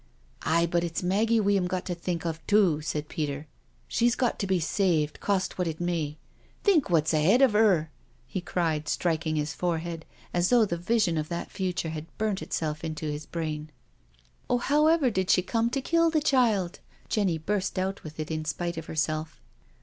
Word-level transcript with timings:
"Aye, 0.41 0.65
but 0.65 0.83
it's 0.83 1.03
Maggie 1.03 1.39
we'm 1.39 1.67
got 1.67 1.85
to 1.85 1.93
think 1.93 2.25
of 2.25 2.43
too," 2.47 2.81
said 2.81 3.07
Peter." 3.07 3.45
She's 3.87 4.15
got 4.15 4.39
to 4.39 4.47
be 4.47 4.59
saved, 4.59 5.19
cost 5.19 5.59
what 5.59 5.67
it 5.67 5.79
may. 5.79 6.17
Think 6.63 6.89
what's 6.89 7.13
ahead 7.13 7.43
of 7.43 7.53
'er?" 7.53 7.91
he 8.25 8.41
cried, 8.41 8.89
striking 8.89 9.35
his 9.35 9.53
forehead 9.53 10.05
as 10.33 10.49
though 10.49 10.65
the 10.65 10.75
vision 10.75 11.19
of 11.19 11.29
that 11.29 11.51
future 11.51 11.89
had 11.89 12.07
burnt 12.17 12.41
itself 12.41 12.83
into 12.83 13.11
his 13.11 13.27
brain. 13.27 13.69
250 14.49 14.49
NO 14.49 14.59
SURRENDER" 14.59 14.63
Oh^ 14.65 14.65
however 14.69 15.11
did 15.11 15.29
she 15.29 15.43
cum 15.43 15.69
to 15.69 15.81
kill 15.81 16.09
the 16.09 16.19
child?" 16.19 16.79
Jenny, 17.07 17.37
burst 17.37 17.77
out 17.77 18.03
with 18.03 18.19
it 18.19 18.31
in 18.31 18.43
spite 18.43 18.77
of 18.77 18.87
herself. 18.87 19.39